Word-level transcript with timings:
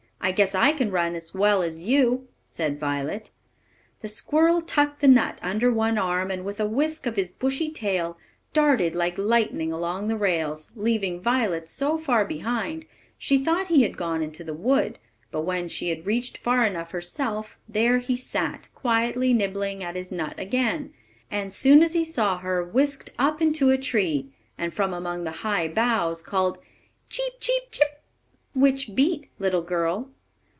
I 0.23 0.31
guess 0.31 0.53
I 0.53 0.71
can 0.71 0.91
run 0.91 1.15
as 1.15 1.33
well 1.33 1.63
as 1.63 1.81
you," 1.81 2.27
said 2.45 2.79
Violet. 2.79 3.31
The 4.01 4.07
squirrel 4.07 4.61
tucked 4.61 5.01
the 5.01 5.07
nut 5.07 5.39
under 5.41 5.71
one 5.73 5.97
arm, 5.97 6.29
and 6.29 6.45
with 6.45 6.59
a 6.59 6.67
whisk 6.67 7.07
of 7.07 7.15
his 7.15 7.31
bushy 7.31 7.71
tail, 7.71 8.19
darted 8.53 8.93
like 8.93 9.17
lightning 9.17 9.71
along 9.73 10.07
the 10.09 10.15
rails, 10.15 10.69
leaving 10.75 11.21
Violet 11.23 11.67
so 11.67 11.97
far 11.97 12.23
behind 12.23 12.85
she 13.17 13.43
thought 13.43 13.69
he 13.69 13.81
had 13.81 13.97
gone 13.97 14.21
into 14.21 14.43
the 14.43 14.53
wood; 14.53 14.99
but 15.31 15.41
when 15.41 15.67
she 15.67 15.89
had 15.89 16.05
reached 16.05 16.37
far 16.37 16.65
enough 16.67 16.91
herself, 16.91 17.57
there 17.67 17.97
he 17.97 18.15
sat, 18.15 18.67
quietly 18.75 19.33
nibbling 19.33 19.83
at 19.83 19.95
his 19.95 20.11
nut 20.11 20.39
again, 20.39 20.93
and 21.31 21.51
soon 21.51 21.81
as 21.81 21.93
he 21.93 22.05
saw 22.05 22.37
her, 22.37 22.63
whisked 22.63 23.09
up 23.17 23.41
into 23.41 23.71
a 23.71 23.77
tree, 23.77 24.31
and 24.55 24.71
from 24.75 24.93
among 24.93 25.23
the 25.23 25.31
high 25.41 25.67
boughs 25.67 26.21
called, 26.21 26.59
"Cheep, 27.09 27.33
cheep, 27.39 27.63
chip! 27.71 27.97
Which 28.53 28.95
beat, 28.95 29.29
little 29.39 29.61
girl?" 29.61 30.09